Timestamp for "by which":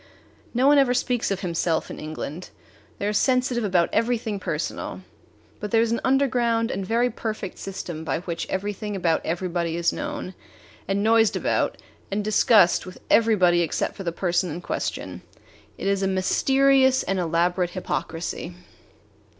8.03-8.47